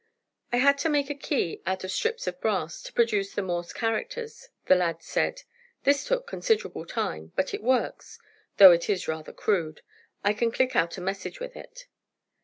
[0.51, 3.71] "I had to make a key out of strips of brass, to produce the Morse
[3.71, 5.43] characters," the lad said.
[5.83, 8.17] "This took considerable time, but it works,
[8.57, 9.81] though it is rather crude.
[10.23, 11.85] I can click out a message with it."